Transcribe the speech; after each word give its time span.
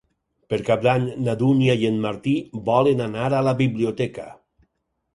Per 0.53 0.57
Cap 0.69 0.81
d'Any 0.87 1.05
na 1.27 1.35
Dúnia 1.43 1.77
i 1.83 1.87
en 1.91 2.01
Martí 2.07 2.35
volen 2.73 3.07
anar 3.11 3.31
a 3.41 3.47
la 3.53 3.57
biblioteca. 3.65 4.31